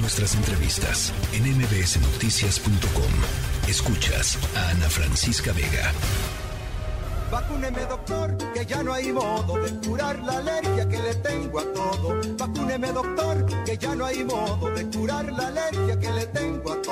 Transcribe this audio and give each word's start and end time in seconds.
Nuestras 0.00 0.34
entrevistas 0.36 1.12
en 1.32 1.42
mbsnoticias.com. 1.58 3.68
Escuchas 3.68 4.38
a 4.54 4.70
Ana 4.70 4.88
Francisca 4.88 5.52
Vega. 5.52 5.92
Vacúneme 7.30 7.84
doctor, 7.84 8.36
que 8.54 8.64
ya 8.64 8.82
no 8.82 8.94
hay 8.94 9.12
modo 9.12 9.58
de 9.58 9.70
curar 9.86 10.18
la 10.20 10.38
alergia 10.38 10.88
que 10.88 10.98
le 10.98 11.14
tengo 11.16 11.60
a 11.60 11.64
todo. 11.72 12.20
Vacúneme 12.38 12.92
doctor, 12.92 13.64
que 13.64 13.76
ya 13.76 13.94
no 13.94 14.06
hay 14.06 14.24
modo 14.24 14.70
de 14.70 14.86
curar 14.86 15.30
la 15.32 15.48
alergia 15.48 15.98
que 15.98 16.12
le 16.12 16.26
tengo 16.26 16.72
a 16.72 16.82
todo. 16.82 16.87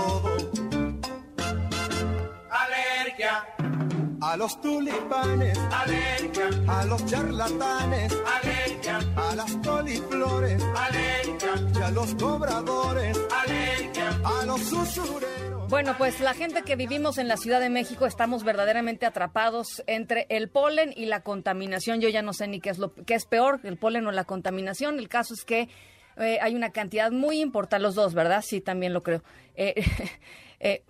A 4.37 4.39
los 4.39 4.61
tulipanes, 4.61 5.59
alergia. 5.73 6.51
A 6.69 6.85
los 6.85 7.07
charlatanes, 7.07 8.13
alergia. 8.43 8.99
A 9.17 9.35
las 9.35 9.57
coliflores, 9.67 10.63
alergia. 10.63 11.55
Y 11.75 11.83
a 11.83 11.91
los 11.91 12.15
cobradores, 12.17 13.19
alergia. 13.31 14.21
A 14.23 14.45
los 14.45 14.71
usureros. 14.71 15.71
Bueno, 15.71 15.95
pues 15.97 16.21
la 16.21 16.35
gente 16.35 16.65
que 16.65 16.77
vivimos 16.77 17.17
en 17.17 17.29
la 17.29 17.39
Ciudad 17.39 17.61
de 17.61 17.71
México 17.71 18.05
estamos 18.05 18.45
verdaderamente 18.45 19.07
atrapados 19.07 19.83
entre 19.87 20.27
el 20.29 20.51
polen 20.51 20.93
y 20.95 21.07
la 21.07 21.23
contaminación. 21.23 22.03
Yo 22.03 22.11
ya 22.11 22.21
no 22.21 22.35
sé 22.35 22.47
ni 22.47 22.61
qué 22.61 22.69
es 22.69 22.77
lo 22.77 22.93
qué 22.93 23.15
es 23.15 23.25
peor, 23.25 23.61
el 23.63 23.79
polen 23.79 24.07
o 24.07 24.13
la 24.13 24.25
contaminación. 24.25 24.99
El 24.99 25.09
caso 25.09 25.33
es 25.33 25.47
que 25.47 25.71
eh, 26.19 26.39
hay 26.43 26.55
una 26.55 26.73
cantidad 26.73 27.11
muy 27.11 27.41
importante, 27.41 27.83
los 27.83 27.95
dos, 27.95 28.13
¿verdad? 28.13 28.45
Sí, 28.47 28.61
también 28.61 28.93
lo 28.93 29.03
creo. 29.03 29.23
Eh, 29.55 29.83
Eh, 30.59 30.83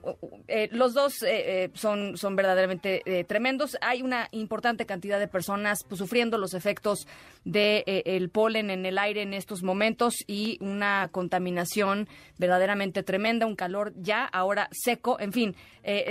eh, 0.48 0.68
los 0.70 0.94
dos 0.94 1.22
eh, 1.22 1.70
son, 1.74 2.16
son 2.16 2.36
verdaderamente 2.36 3.24
tremendos. 3.26 3.76
Hay 3.80 4.02
una 4.02 4.28
importante 4.30 4.86
cantidad 4.86 5.18
de 5.18 5.28
personas 5.28 5.84
pues, 5.84 5.98
sufriendo 5.98 6.38
los 6.38 6.54
efectos 6.54 7.06
del 7.44 7.84
de, 7.86 8.02
el 8.06 8.30
polen 8.30 8.70
en 8.70 8.86
el 8.86 8.98
aire 8.98 9.22
en 9.22 9.34
estos 9.34 9.62
momentos 9.62 10.16
y 10.26 10.58
una 10.60 11.08
contaminación 11.10 12.08
verdaderamente 12.38 13.02
tremenda, 13.02 13.46
un 13.46 13.56
calor 13.56 13.92
ya 13.96 14.24
ahora 14.24 14.68
seco, 14.72 15.18
en 15.20 15.32
fin, 15.32 15.56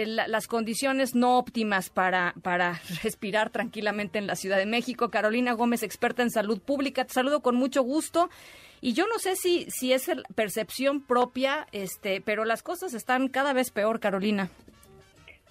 las 0.05 0.47
condiciones 0.47 1.15
no 1.15 1.37
óptimas 1.37 1.89
para, 1.89 2.33
para 2.41 2.81
respirar 3.03 3.49
tranquilamente 3.49 4.17
en 4.17 4.27
la 4.27 4.35
Ciudad 4.35 4.57
de 4.57 4.65
México. 4.65 5.09
Carolina 5.09 5.53
Gómez, 5.53 5.83
experta 5.83 6.23
en 6.23 6.31
salud 6.31 6.59
pública, 6.59 7.05
te 7.05 7.13
saludo 7.13 7.41
con 7.41 7.55
mucho 7.55 7.83
gusto. 7.83 8.29
Y 8.81 8.93
yo 8.93 9.05
no 9.07 9.17
sé 9.19 9.35
si, 9.35 9.69
si 9.69 9.93
es 9.93 10.11
percepción 10.35 11.01
propia, 11.01 11.67
este, 11.71 12.21
pero 12.21 12.45
las 12.45 12.63
cosas 12.63 12.93
están 12.93 13.27
cada 13.29 13.53
vez 13.53 13.71
peor, 13.71 13.99
Carolina. 13.99 14.49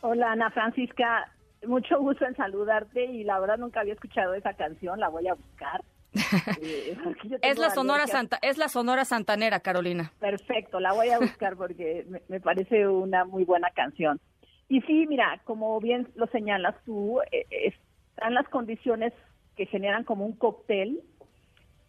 Hola, 0.00 0.33
Ana 0.33 0.50
Francisca. 0.50 1.31
Mucho 1.66 1.98
gusto 1.98 2.27
en 2.27 2.36
saludarte 2.36 3.06
y 3.06 3.25
la 3.25 3.41
verdad 3.41 3.56
nunca 3.56 3.81
había 3.81 3.94
escuchado 3.94 4.34
esa 4.34 4.53
canción, 4.53 5.00
la 5.00 5.08
voy 5.08 5.27
a 5.28 5.34
buscar. 5.34 5.83
Eh, 6.62 6.97
es 7.42 7.58
la 7.58 7.70
sonora 7.70 8.06
santa, 8.06 8.39
es 8.41 8.56
la 8.56 8.69
sonora 8.69 9.05
santanera, 9.05 9.61
Carolina. 9.61 10.12
Perfecto, 10.20 10.78
la 10.78 10.92
voy 10.92 11.09
a 11.11 11.19
buscar 11.20 11.56
porque 11.56 12.06
me, 12.28 12.41
parece 12.41 12.86
una 12.86 13.25
muy 13.25 13.44
buena 13.44 13.70
canción. 13.70 14.20
Y 14.69 14.81
sí, 14.83 15.06
mira, 15.09 15.41
como 15.44 15.81
bien 15.81 16.09
lo 16.14 16.27
señalas 16.28 16.77
tú, 16.84 17.20
eh, 17.33 17.75
están 18.14 18.34
las 18.34 18.48
condiciones 18.48 19.12
que 19.56 19.66
generan 19.66 20.05
como 20.05 20.25
un 20.25 20.36
cóctel 20.36 21.00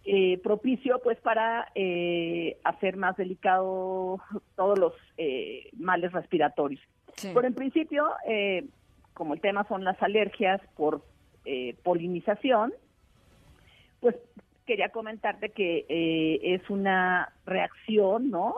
eh, 0.07 0.39
propicio 0.43 0.99
pues 1.03 1.17
para 1.19 1.71
eh, 1.73 2.57
hacer 2.63 2.95
más 2.95 3.17
delicado 3.17 4.21
todos 4.55 4.77
los 4.77 4.93
eh, 5.17 5.71
males 5.77 6.11
respiratorios. 6.11 6.81
Por 7.33 7.45
en 7.45 7.55
principio, 7.55 8.05
como 9.13 9.33
el 9.33 9.41
tema 9.41 9.65
son 9.69 9.85
las 9.85 10.01
alergias 10.03 10.61
por 10.75 11.01
polinización, 11.83 12.73
pues 14.01 14.15
quería 14.65 14.89
comentarte 14.89 15.49
que 15.49 15.85
es 16.41 16.69
una 16.69 17.31
reacción, 17.45 18.29
¿no? 18.31 18.55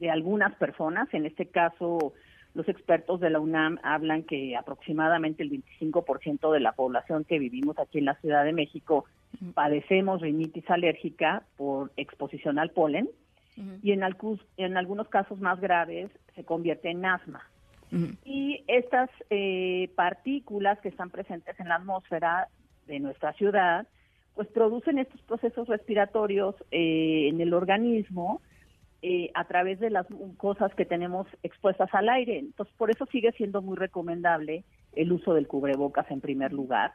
De 0.00 0.10
algunas 0.10 0.54
personas, 0.54 1.12
en 1.12 1.26
este 1.26 1.44
caso 1.44 2.14
los 2.54 2.68
expertos 2.68 3.20
de 3.20 3.30
la 3.30 3.38
UNAM 3.38 3.78
hablan 3.82 4.22
que 4.22 4.56
aproximadamente 4.56 5.42
el 5.42 5.50
25% 5.50 6.52
de 6.52 6.60
la 6.60 6.72
población 6.72 7.24
que 7.24 7.38
vivimos 7.38 7.78
aquí 7.78 7.98
en 7.98 8.06
la 8.06 8.14
Ciudad 8.16 8.44
de 8.44 8.52
México 8.52 9.04
padecemos 9.54 10.20
rinitis 10.20 10.68
alérgica 10.70 11.42
por 11.56 11.92
exposición 11.96 12.58
al 12.58 12.70
polen 12.70 13.08
y 13.82 13.92
en, 13.92 14.02
en, 14.56 14.76
algunos 14.76 15.08
casos 15.08 15.38
más 15.40 15.60
graves 15.60 16.10
se 16.34 16.44
convierte 16.44 16.90
en 16.90 17.04
asma. 17.04 17.42
Y 18.24 18.64
estas 18.68 19.10
eh, 19.28 19.90
partículas 19.94 20.80
que 20.80 20.88
están 20.88 21.10
presentes 21.10 21.60
en 21.60 21.68
la 21.68 21.74
atmósfera 21.74 22.48
de 22.86 22.98
nuestra 23.00 23.34
ciudad, 23.34 23.86
pues 24.34 24.48
producen 24.48 24.98
estos 24.98 25.20
procesos 25.22 25.68
respiratorios 25.68 26.54
eh, 26.70 27.28
en 27.28 27.42
el 27.42 27.52
organismo 27.52 28.40
eh, 29.02 29.30
a 29.34 29.44
través 29.44 29.78
de 29.78 29.90
las 29.90 30.06
cosas 30.38 30.74
que 30.74 30.86
tenemos 30.86 31.26
expuestas 31.42 31.92
al 31.92 32.08
aire. 32.08 32.38
Entonces, 32.38 32.74
por 32.78 32.90
eso 32.90 33.04
sigue 33.12 33.30
siendo 33.32 33.60
muy 33.60 33.76
recomendable 33.76 34.64
el 34.94 35.12
uso 35.12 35.34
del 35.34 35.46
cubrebocas 35.46 36.10
en 36.10 36.20
primer 36.20 36.52
lugar. 36.52 36.92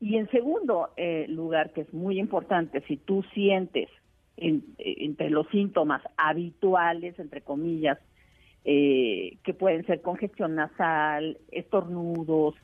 Y 0.00 0.16
en 0.16 0.30
segundo 0.30 0.90
eh, 0.96 1.26
lugar, 1.28 1.72
que 1.72 1.82
es 1.82 1.92
muy 1.94 2.18
importante, 2.18 2.82
si 2.86 2.96
tú 2.96 3.24
sientes 3.34 3.88
entre 4.36 5.30
los 5.30 5.48
síntomas 5.48 6.02
habituales, 6.16 7.18
entre 7.18 7.40
comillas, 7.40 7.98
eh, 8.64 9.38
que 9.42 9.54
pueden 9.54 9.84
ser 9.86 10.02
congestión 10.02 10.54
nasal, 10.54 11.38
estornudos, 11.50 12.54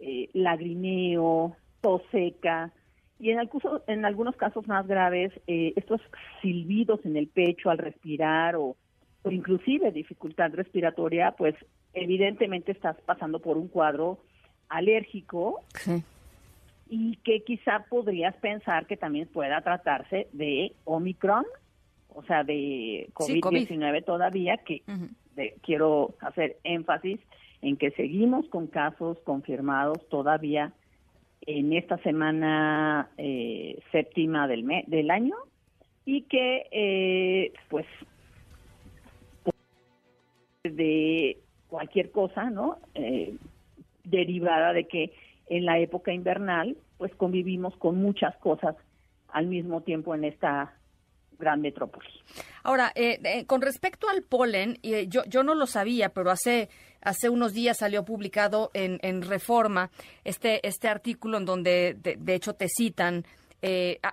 eh, 0.00 0.28
lagrimeo, 0.34 1.56
tos 1.80 2.02
seca, 2.12 2.70
y 3.18 3.30
en, 3.30 3.40
en 3.86 4.04
algunos 4.04 4.36
casos 4.36 4.68
más 4.68 4.86
graves, 4.86 5.32
estos 5.46 6.02
silbidos 6.42 7.00
en 7.06 7.16
el 7.16 7.28
pecho 7.28 7.70
al 7.70 7.78
respirar 7.78 8.56
o, 8.56 8.76
o 9.22 9.30
inclusive 9.30 9.90
dificultad 9.90 10.52
respiratoria, 10.52 11.32
pues 11.32 11.54
evidentemente 11.96 12.72
estás 12.72 12.96
pasando 13.06 13.40
por 13.40 13.56
un 13.56 13.68
cuadro 13.68 14.18
alérgico 14.68 15.62
y 16.88 17.16
que 17.24 17.42
quizá 17.42 17.84
podrías 17.88 18.36
pensar 18.36 18.86
que 18.86 18.96
también 18.96 19.28
pueda 19.28 19.60
tratarse 19.62 20.28
de 20.32 20.72
Omicron, 20.84 21.44
o 22.08 22.22
sea, 22.24 22.44
de 22.44 23.08
COVID-19 23.14 24.04
todavía, 24.04 24.58
que 24.58 24.82
quiero 25.62 26.14
hacer 26.20 26.58
énfasis 26.64 27.18
en 27.62 27.76
que 27.76 27.90
seguimos 27.92 28.46
con 28.48 28.66
casos 28.66 29.18
confirmados 29.24 30.06
todavía 30.08 30.72
en 31.46 31.72
esta 31.72 31.98
semana 31.98 33.08
eh, 33.16 33.80
séptima 33.90 34.46
del, 34.48 34.66
del 34.86 35.10
año 35.10 35.36
y 36.04 36.22
que 36.22 36.66
eh, 36.70 37.35
cualquier 41.86 42.10
cosa, 42.10 42.50
¿no? 42.50 42.78
Eh, 42.94 43.36
derivada 44.02 44.72
de 44.72 44.88
que 44.88 45.12
en 45.48 45.64
la 45.64 45.78
época 45.78 46.12
invernal, 46.12 46.76
pues 46.98 47.14
convivimos 47.14 47.76
con 47.76 48.02
muchas 48.02 48.36
cosas 48.38 48.74
al 49.28 49.46
mismo 49.46 49.82
tiempo 49.82 50.14
en 50.14 50.24
esta 50.24 50.74
gran 51.38 51.60
metrópoli. 51.60 52.08
Ahora, 52.64 52.90
eh, 52.96 53.20
eh, 53.22 53.46
con 53.46 53.62
respecto 53.62 54.08
al 54.08 54.22
polen, 54.22 54.78
yo, 54.82 55.22
yo 55.28 55.44
no 55.44 55.54
lo 55.54 55.66
sabía, 55.66 56.08
pero 56.08 56.30
hace, 56.30 56.68
hace 57.02 57.28
unos 57.28 57.52
días 57.52 57.78
salió 57.78 58.04
publicado 58.04 58.70
en, 58.74 58.98
en 59.02 59.22
Reforma 59.22 59.90
este, 60.24 60.66
este 60.66 60.88
artículo 60.88 61.38
en 61.38 61.44
donde, 61.44 61.96
de, 62.00 62.34
hecho, 62.34 62.54
te 62.54 62.66
citan. 62.68 63.24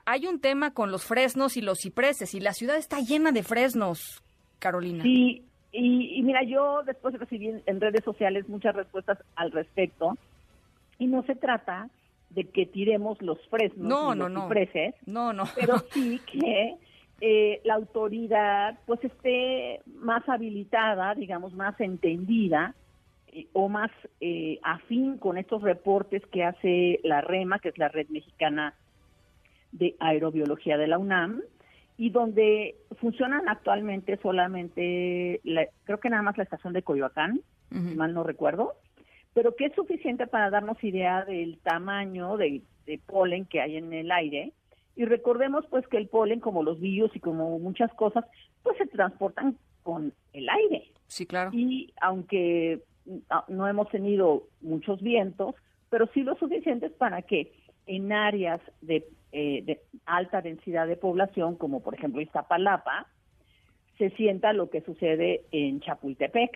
hay 0.05 0.27
un 0.27 0.39
tema 0.39 0.73
con 0.73 0.91
los 0.91 1.05
fresnos 1.05 1.57
y 1.57 1.61
los 1.61 1.79
cipreses, 1.81 2.35
y 2.35 2.39
la 2.39 2.53
ciudad 2.53 2.77
está 2.77 2.99
llena 2.99 3.31
de 3.31 3.41
fresnos, 3.41 4.21
Carolina. 4.59 5.03
Sí, 5.03 5.43
y, 5.75 6.21
mira, 6.21 6.43
yo 6.43 6.83
después 6.83 7.17
recibí 7.17 7.49
en, 7.65 7.81
redes 7.81 8.03
sociales 8.03 8.47
muchas 8.47 8.75
respuestas 8.75 9.17
al 9.35 9.51
respecto 9.51 10.15
y 10.99 11.07
no 11.07 11.23
se 11.23 11.35
trata 11.35 11.89
de 12.29 12.45
que 12.45 12.67
tiremos 12.67 13.19
los 13.21 13.39
fresnos 13.47 13.87
no, 13.87 14.13
no, 14.13 14.29
no. 14.29 14.47
no, 15.07 15.33
no. 15.33 15.43
pero 15.55 15.79
sí 15.91 16.21
que 16.31 16.75
eh, 17.21 17.61
la 17.63 17.75
autoridad 17.75 18.77
pues 18.85 19.03
esté 19.03 19.81
más 19.85 20.27
habilitada, 20.29 21.15
digamos, 21.15 21.53
más 21.53 21.79
entendida 21.81 22.75
eh, 23.31 23.47
o 23.53 23.67
más 23.67 23.89
eh, 24.21 24.59
afín 24.61 25.17
con 25.17 25.39
estos 25.39 25.63
reportes 25.63 26.21
que 26.27 26.43
hace 26.43 26.99
la 27.03 27.21
REMA, 27.21 27.57
que 27.57 27.69
es 27.69 27.77
la 27.79 27.87
Red 27.87 28.09
Mexicana 28.09 28.75
de 29.71 29.95
Aerobiología 29.99 30.77
de 30.77 30.87
la 30.87 30.99
UNAM, 30.99 31.41
y 31.97 32.09
donde 32.09 32.75
funcionan 32.99 33.47
actualmente 33.47 34.17
solamente, 34.21 35.41
creo 35.83 35.99
que 35.99 36.09
nada 36.09 36.23
más 36.23 36.37
la 36.37 36.43
estación 36.43 36.73
de 36.73 36.83
Coyoacán, 36.83 37.41
si 37.71 37.95
mal 37.95 38.13
no 38.13 38.23
recuerdo, 38.23 38.73
pero 39.33 39.55
que 39.55 39.65
es 39.65 39.75
suficiente 39.75 40.27
para 40.27 40.49
darnos 40.49 40.83
idea 40.83 41.25
del 41.25 41.57
tamaño 41.59 42.37
de, 42.37 42.61
polen 43.07 43.45
que 43.45 43.61
hay 43.61 43.77
en 43.77 43.93
el 43.93 44.11
aire. 44.11 44.53
Y 44.95 45.05
recordemos 45.05 45.65
pues 45.71 45.87
que 45.87 45.97
el 45.97 46.07
polen, 46.07 46.39
como 46.39 46.61
los 46.61 46.79
virus 46.79 47.15
y 47.15 47.19
como 47.19 47.57
muchas 47.57 47.91
cosas, 47.95 48.25
pues 48.61 48.77
se 48.77 48.85
transportan 48.85 49.57
con 49.81 50.13
el 50.33 50.49
aire. 50.49 50.91
Sí, 51.07 51.25
claro. 51.25 51.49
Y 51.53 51.93
aunque 51.99 52.83
no 53.47 53.67
hemos 53.67 53.89
tenido 53.89 54.43
muchos 54.61 55.01
vientos, 55.01 55.55
pero 55.89 56.07
sí 56.13 56.21
lo 56.23 56.35
suficientes 56.35 56.91
para 56.91 57.23
que 57.23 57.51
en 57.85 58.11
áreas 58.11 58.61
de, 58.81 59.05
eh, 59.35 59.63
de 59.65 59.81
alta 60.05 60.41
densidad 60.41 60.87
de 60.87 60.95
población, 60.95 61.55
como 61.55 61.81
por 61.81 61.95
ejemplo 61.95 62.21
Iztapalapa, 62.21 63.07
se 63.97 64.11
sienta 64.11 64.53
lo 64.53 64.69
que 64.69 64.81
sucede 64.81 65.45
en 65.51 65.79
Chapultepec, 65.79 66.51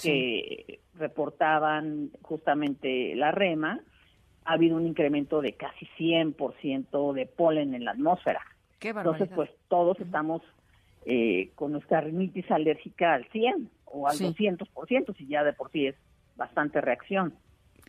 que 0.00 0.78
reportaban 0.94 2.10
justamente 2.22 3.16
la 3.16 3.32
REMA, 3.32 3.80
ha 4.44 4.52
habido 4.52 4.76
un 4.76 4.86
incremento 4.86 5.40
de 5.40 5.54
casi 5.54 5.86
100% 5.98 7.12
de 7.12 7.26
polen 7.26 7.74
en 7.74 7.84
la 7.84 7.90
atmósfera. 7.90 8.40
Entonces, 8.80 9.28
pues 9.34 9.50
todos 9.68 9.98
estamos 9.98 10.42
eh, 11.04 11.50
con 11.56 11.72
nuestra 11.72 12.02
rinitis 12.02 12.48
alérgica 12.52 13.14
al 13.14 13.24
100 13.30 13.68
o 13.86 14.06
al 14.06 14.16
200%, 14.16 15.16
si 15.16 15.26
ya 15.26 15.42
de 15.42 15.52
por 15.52 15.72
sí 15.72 15.88
es 15.88 15.96
bastante 16.36 16.80
reacción. 16.80 17.34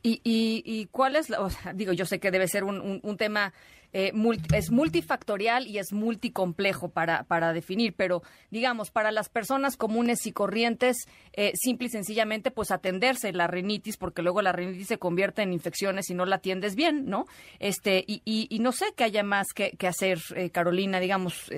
¿Y, 0.06 0.20
y, 0.26 0.88
cuál 0.88 1.16
es, 1.16 1.30
la, 1.30 1.50
digo, 1.74 1.94
yo 1.94 2.06
sé 2.06 2.20
que 2.20 2.30
debe 2.30 2.50
ser 2.50 2.66
un, 2.66 3.00
un, 3.02 3.18
tema, 3.18 3.54
eh, 3.94 4.12
es 4.54 4.70
multifactorial 4.70 5.66
y 5.66 5.78
es 5.78 5.94
multicomplejo 5.94 6.90
para, 6.90 7.24
para 7.24 7.54
definir, 7.54 7.94
pero 7.96 8.22
digamos, 8.52 8.92
para 8.92 9.14
las 9.14 9.30
personas 9.30 9.78
comunes 9.78 10.28
y 10.28 10.34
corrientes, 10.34 11.08
eh, 11.32 11.54
simple 11.56 11.88
y 11.88 11.90
sencillamente, 11.90 12.52
pues 12.52 12.72
atenderse 12.72 13.32
la 13.32 13.48
rinitis, 13.48 13.96
porque 13.96 14.22
luego 14.22 14.42
la 14.42 14.52
rinitis 14.52 14.88
se 14.88 14.98
convierte 14.98 15.42
en 15.42 15.54
infecciones 15.54 16.08
si 16.08 16.16
no 16.16 16.26
la 16.26 16.36
atiendes 16.36 16.76
bien, 16.76 17.06
¿no? 17.06 17.26
Este, 17.60 18.04
y, 18.06 18.22
y, 18.26 18.60
no 18.60 18.74
sé 18.74 18.88
qué 18.98 19.06
haya 19.06 19.24
más 19.24 19.54
que, 19.56 19.72
que 19.72 19.88
hacer, 19.88 20.20
eh, 20.36 20.50
Carolina, 20.50 21.00
digamos, 21.00 21.50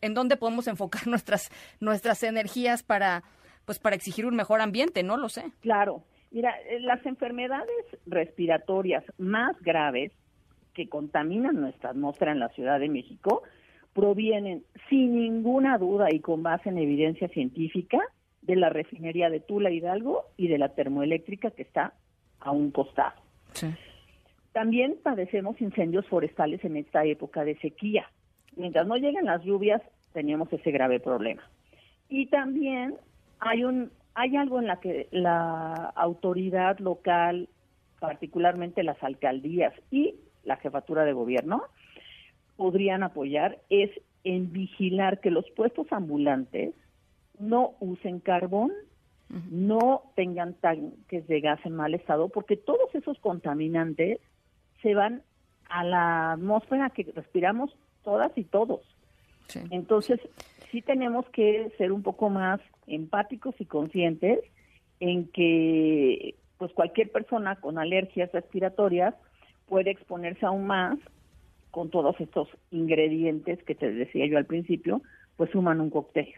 en 0.00 0.14
dónde 0.14 0.38
podemos 0.38 0.68
enfocar 0.68 1.06
nuestras, 1.06 1.50
nuestras 1.80 2.22
energías 2.22 2.82
para, 2.82 3.24
pues 3.66 3.78
para 3.78 3.94
exigir 3.94 4.24
un 4.24 4.36
mejor 4.36 4.62
ambiente, 4.62 5.02
no 5.02 5.18
lo 5.18 5.28
sé. 5.28 5.52
Claro. 5.60 6.02
Mira, 6.30 6.54
eh, 6.68 6.80
las 6.80 7.04
enfermedades 7.06 7.86
respiratorias 8.06 9.04
más 9.18 9.60
graves 9.62 10.12
que 10.74 10.88
contaminan 10.88 11.60
nuestra 11.60 11.90
atmósfera 11.90 12.32
en 12.32 12.38
la 12.38 12.48
Ciudad 12.50 12.78
de 12.78 12.88
México 12.88 13.42
provienen 13.92 14.62
sin 14.88 15.16
ninguna 15.16 15.76
duda 15.78 16.06
y 16.12 16.20
con 16.20 16.42
base 16.42 16.68
en 16.68 16.78
evidencia 16.78 17.28
científica 17.28 17.98
de 18.42 18.56
la 18.56 18.70
refinería 18.70 19.28
de 19.28 19.40
Tula 19.40 19.70
Hidalgo 19.70 20.26
y 20.36 20.48
de 20.48 20.58
la 20.58 20.70
termoeléctrica 20.70 21.50
que 21.50 21.62
está 21.62 21.94
a 22.38 22.52
un 22.52 22.70
costado. 22.70 23.20
También 24.52 24.96
padecemos 25.02 25.60
incendios 25.60 26.06
forestales 26.06 26.64
en 26.64 26.76
esta 26.76 27.04
época 27.04 27.44
de 27.44 27.58
sequía. 27.58 28.06
Mientras 28.56 28.86
no 28.86 28.96
lleguen 28.96 29.24
las 29.24 29.42
lluvias, 29.42 29.82
tenemos 30.12 30.52
ese 30.52 30.70
grave 30.70 31.00
problema. 31.00 31.42
Y 32.08 32.26
también 32.26 32.94
hay 33.38 33.64
un 33.64 33.90
hay 34.14 34.36
algo 34.36 34.58
en 34.58 34.66
la 34.66 34.80
que 34.80 35.08
la 35.10 35.92
autoridad 35.96 36.78
local, 36.78 37.48
particularmente 37.98 38.82
las 38.82 39.02
alcaldías 39.02 39.72
y 39.90 40.14
la 40.44 40.56
jefatura 40.56 41.04
de 41.04 41.12
gobierno, 41.12 41.62
podrían 42.56 43.02
apoyar 43.02 43.58
es 43.70 43.90
en 44.24 44.52
vigilar 44.52 45.20
que 45.20 45.30
los 45.30 45.48
puestos 45.52 45.86
ambulantes 45.92 46.74
no 47.38 47.74
usen 47.80 48.20
carbón, 48.20 48.72
no 49.48 50.02
tengan 50.16 50.54
tanques 50.54 51.26
de 51.28 51.40
gas 51.40 51.60
en 51.64 51.76
mal 51.76 51.94
estado, 51.94 52.28
porque 52.28 52.56
todos 52.56 52.92
esos 52.94 53.18
contaminantes 53.20 54.18
se 54.82 54.94
van 54.94 55.22
a 55.68 55.84
la 55.84 56.32
atmósfera 56.32 56.90
que 56.90 57.04
respiramos 57.14 57.70
todas 58.02 58.36
y 58.36 58.44
todos. 58.44 58.80
Entonces, 59.70 60.20
sí 60.70 60.82
tenemos 60.82 61.28
que 61.30 61.72
ser 61.78 61.92
un 61.92 62.02
poco 62.02 62.30
más 62.30 62.60
empáticos 62.86 63.54
y 63.58 63.66
conscientes 63.66 64.40
en 65.00 65.28
que 65.28 66.34
pues 66.58 66.72
cualquier 66.72 67.10
persona 67.10 67.56
con 67.56 67.78
alergias 67.78 68.30
respiratorias 68.32 69.14
puede 69.66 69.90
exponerse 69.90 70.44
aún 70.44 70.66
más 70.66 70.98
con 71.70 71.90
todos 71.90 72.20
estos 72.20 72.48
ingredientes 72.70 73.62
que 73.62 73.74
te 73.74 73.90
decía 73.90 74.26
yo 74.26 74.36
al 74.36 74.46
principio, 74.46 75.02
pues 75.36 75.50
suman 75.50 75.80
un 75.80 75.90
cóctel. 75.90 76.28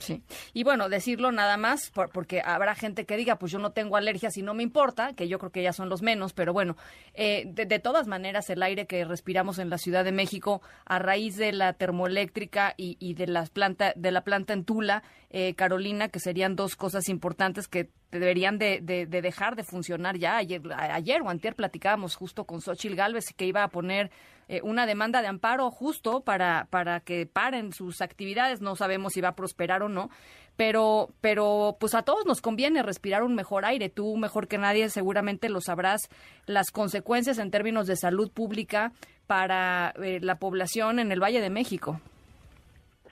Sí. 0.00 0.22
Y 0.54 0.64
bueno, 0.64 0.88
decirlo 0.88 1.30
nada 1.30 1.56
más, 1.58 1.92
porque 2.12 2.42
habrá 2.44 2.74
gente 2.74 3.04
que 3.04 3.16
diga, 3.16 3.36
pues 3.36 3.52
yo 3.52 3.58
no 3.58 3.72
tengo 3.72 3.96
alergias 3.96 4.36
y 4.38 4.42
no 4.42 4.54
me 4.54 4.62
importa, 4.62 5.12
que 5.12 5.28
yo 5.28 5.38
creo 5.38 5.52
que 5.52 5.62
ya 5.62 5.74
son 5.74 5.90
los 5.90 6.00
menos, 6.00 6.32
pero 6.32 6.54
bueno, 6.54 6.76
eh, 7.14 7.44
de, 7.46 7.78
todas 7.78 8.06
maneras, 8.06 8.48
el 8.48 8.62
aire 8.62 8.86
que 8.86 9.04
respiramos 9.04 9.58
en 9.58 9.68
la 9.68 9.76
Ciudad 9.76 10.02
de 10.02 10.12
México, 10.12 10.62
a 10.86 10.98
raíz 10.98 11.36
de 11.36 11.52
la 11.52 11.74
termoeléctrica 11.74 12.74
y, 12.76 13.14
de, 13.14 13.26
las 13.26 13.50
planta, 13.50 13.92
de 13.94 14.10
la 14.10 14.24
planta 14.24 14.54
en 14.54 14.64
Tula, 14.64 15.02
eh, 15.28 15.54
Carolina, 15.54 16.08
que 16.08 16.18
serían 16.18 16.56
dos 16.56 16.76
cosas 16.76 17.08
importantes 17.08 17.68
que 17.68 17.90
deberían 18.10 18.58
de, 18.58 18.80
dejar 19.08 19.54
de 19.54 19.64
funcionar 19.64 20.16
ya. 20.16 20.36
Ayer, 20.36 20.62
ayer 20.76 21.22
o 21.22 21.28
antier 21.28 21.54
platicábamos 21.54 22.16
justo 22.16 22.44
con 22.44 22.60
Xochil 22.60 22.96
Gálvez 22.96 23.32
que 23.36 23.46
iba 23.46 23.62
a 23.62 23.68
poner 23.68 24.10
eh, 24.50 24.60
una 24.64 24.84
demanda 24.84 25.22
de 25.22 25.28
amparo 25.28 25.70
justo 25.70 26.22
para, 26.22 26.66
para 26.70 26.98
que 26.98 27.24
paren 27.24 27.70
sus 27.72 28.02
actividades. 28.02 28.60
No 28.60 28.74
sabemos 28.74 29.12
si 29.12 29.20
va 29.20 29.28
a 29.28 29.36
prosperar 29.36 29.84
o 29.84 29.88
no, 29.88 30.10
pero, 30.56 31.10
pero 31.20 31.76
pues 31.78 31.94
a 31.94 32.02
todos 32.02 32.26
nos 32.26 32.40
conviene 32.40 32.82
respirar 32.82 33.22
un 33.22 33.36
mejor 33.36 33.64
aire. 33.64 33.90
Tú 33.90 34.16
mejor 34.16 34.48
que 34.48 34.58
nadie 34.58 34.88
seguramente 34.88 35.48
lo 35.50 35.60
sabrás 35.60 36.08
las 36.46 36.72
consecuencias 36.72 37.38
en 37.38 37.52
términos 37.52 37.86
de 37.86 37.94
salud 37.94 38.32
pública 38.32 38.90
para 39.28 39.94
eh, 40.02 40.18
la 40.20 40.40
población 40.40 40.98
en 40.98 41.12
el 41.12 41.22
Valle 41.22 41.40
de 41.40 41.50
México. 41.50 42.00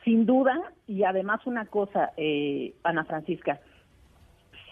Sin 0.02 0.26
duda, 0.26 0.56
y 0.88 1.04
además 1.04 1.46
una 1.46 1.66
cosa, 1.66 2.10
eh, 2.16 2.74
Ana 2.82 3.04
Francisca, 3.04 3.60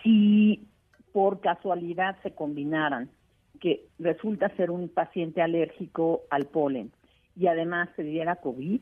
si 0.03 0.67
por 1.13 1.39
casualidad 1.41 2.17
se 2.25 2.33
combinaran 2.33 3.09
que 3.58 3.87
resulta 3.99 4.49
ser 4.56 4.70
un 4.70 4.88
paciente 4.88 5.43
alérgico 5.43 6.23
al 6.31 6.47
polen 6.47 6.93
y 7.37 7.47
además 7.47 7.88
se 7.97 8.03
diera 8.03 8.37
COVID, 8.37 8.81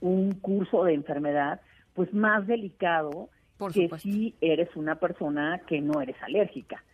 un 0.00 0.32
curso 0.34 0.84
de 0.84 0.94
enfermedad, 0.94 1.60
pues 1.94 2.12
más 2.12 2.46
delicado 2.46 3.30
que 3.72 3.88
si 3.98 4.34
eres 4.40 4.74
una 4.76 4.96
persona 4.96 5.62
que 5.66 5.80
no 5.80 6.00
eres 6.00 6.16
alérgica. 6.22 6.84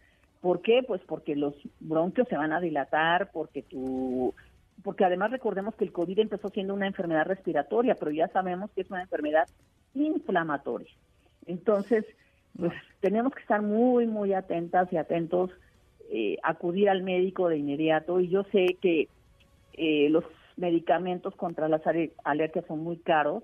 ¿Por 0.41 0.63
qué? 0.63 0.83
Pues 0.87 1.03
porque 1.07 1.35
los 1.35 1.55
bronquios 1.81 2.29
se 2.29 2.37
van 2.37 2.53
a 2.53 2.61
dilatar, 2.61 3.31
porque 3.33 3.63
tu 3.63 4.35
porque 4.83 5.05
además 5.05 5.31
recordemos 5.31 5.75
que 5.75 5.85
el 5.85 5.93
COVID 5.93 6.19
empezó 6.21 6.49
siendo 6.49 6.73
una 6.73 6.87
enfermedad 6.87 7.27
respiratoria, 7.27 7.97
pero 7.97 8.11
ya 8.13 8.29
sabemos 8.29 8.71
que 8.71 8.81
es 8.81 8.91
una 8.91 9.03
enfermedad 9.03 9.47
inflamatoria. 9.95 10.91
Entonces, 11.47 12.07
pues 12.59 12.73
tenemos 13.01 13.35
que 13.35 13.41
estar 13.41 13.63
muy, 13.63 14.07
muy 14.07 14.35
atentas 14.35 14.93
y 14.93 14.97
atentos, 14.97 15.51
eh, 16.11 16.37
acudir 16.43 16.91
al 16.91 17.03
médico 17.03 17.49
de 17.49 17.59
inmediato. 17.59 18.21
Y 18.21 18.29
yo 18.29 18.45
sé 18.53 18.77
que 18.81 19.09
eh, 19.75 20.09
los 20.11 20.25
medicamentos 20.57 21.35
contra 21.37 21.69
las 21.69 21.83
alergias 22.25 22.65
son 22.67 22.81
muy 22.81 22.99
caros 22.99 23.43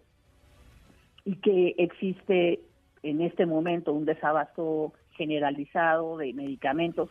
y 1.24 1.36
que 1.36 1.74
existe 1.78 2.60
en 3.02 3.20
este 3.20 3.46
momento 3.46 3.92
un 3.92 4.04
desabasto 4.04 4.92
generalizado 5.12 6.18
de 6.18 6.32
medicamentos. 6.32 7.08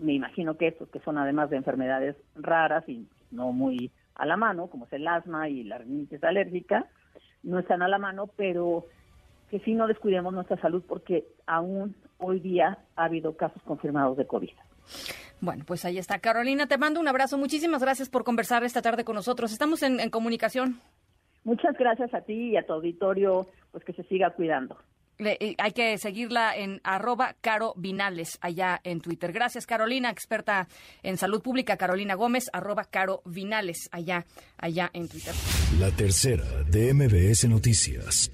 Me 0.00 0.14
imagino 0.14 0.56
que 0.56 0.68
estos, 0.68 0.88
que 0.88 1.00
son 1.00 1.18
además 1.18 1.50
de 1.50 1.56
enfermedades 1.56 2.16
raras 2.34 2.88
y 2.88 3.06
no 3.30 3.52
muy 3.52 3.90
a 4.14 4.26
la 4.26 4.36
mano, 4.36 4.68
como 4.68 4.86
es 4.86 4.92
el 4.92 5.06
asma 5.06 5.48
y 5.48 5.64
la 5.64 5.78
rinitis 5.78 6.22
alérgica, 6.24 6.86
no 7.42 7.58
están 7.58 7.82
a 7.82 7.88
la 7.88 7.98
mano, 7.98 8.28
pero 8.36 8.86
que 9.54 9.60
sí 9.60 9.72
no 9.72 9.86
descuidemos 9.86 10.34
nuestra 10.34 10.60
salud 10.60 10.82
porque 10.84 11.28
aún 11.46 11.94
hoy 12.18 12.40
día 12.40 12.76
ha 12.96 13.04
habido 13.04 13.36
casos 13.36 13.62
confirmados 13.62 14.16
de 14.16 14.26
COVID. 14.26 14.50
Bueno, 15.40 15.62
pues 15.64 15.84
ahí 15.84 15.96
está. 15.96 16.18
Carolina, 16.18 16.66
te 16.66 16.76
mando 16.76 16.98
un 16.98 17.06
abrazo. 17.06 17.38
Muchísimas 17.38 17.80
gracias 17.80 18.08
por 18.08 18.24
conversar 18.24 18.64
esta 18.64 18.82
tarde 18.82 19.04
con 19.04 19.14
nosotros. 19.14 19.52
Estamos 19.52 19.84
en, 19.84 20.10
comunicación. 20.10 20.80
Muchas 21.44 21.78
gracias 21.78 22.12
a 22.14 22.22
ti 22.22 22.50
y 22.50 22.56
a 22.56 22.66
tu 22.66 22.72
auditorio, 22.72 23.46
pues 23.70 23.84
que 23.84 23.92
se 23.92 24.02
siga 24.02 24.30
cuidando. 24.30 24.76
Eh, 25.20 25.54
hay 25.58 25.70
que 25.70 25.98
seguirla 25.98 26.56
en 26.56 26.80
arroba 26.82 27.36
Caro 27.40 27.74
Vinales 27.76 28.38
allá 28.40 28.80
en 28.82 29.00
Twitter. 29.00 29.30
Gracias, 29.30 29.66
Carolina, 29.66 30.10
experta 30.10 30.66
en 31.04 31.16
salud 31.16 31.40
pública. 31.40 31.76
Carolina 31.76 32.16
Gómez, 32.16 32.50
arroba 32.52 32.86
Caro 32.86 33.22
Vinales 33.24 33.88
allá, 33.92 34.24
allá 34.58 34.90
en 34.94 35.08
Twitter. 35.08 35.32
La 35.78 35.92
tercera 35.92 36.64
de 36.68 36.92
MBS 36.92 37.48
Noticias. 37.48 38.32